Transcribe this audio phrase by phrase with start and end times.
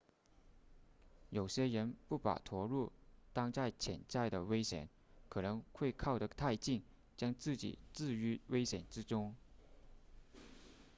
[1.29, 2.91] 有些人不把驼鹿
[3.33, 4.89] 当成潜在的危险
[5.29, 6.81] 可能会靠得太近
[7.17, 9.35] 将自己置于危险之中